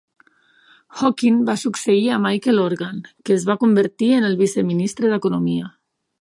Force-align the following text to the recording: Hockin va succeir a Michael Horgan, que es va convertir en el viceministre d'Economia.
Hockin 1.01 1.35
va 1.49 1.55
succeir 1.63 2.07
a 2.15 2.17
Michael 2.23 2.63
Horgan, 2.63 3.03
que 3.29 3.37
es 3.37 3.45
va 3.51 3.57
convertir 3.65 4.11
en 4.21 4.27
el 4.31 4.39
viceministre 4.41 5.13
d'Economia. 5.13 5.71